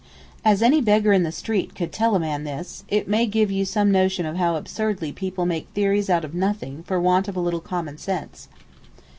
[0.43, 3.65] As any beggar in the street could tell a man this, it may give you
[3.65, 7.39] some notion of how absurdly people make theories out of nothing for want of a
[7.39, 8.47] little commonsense.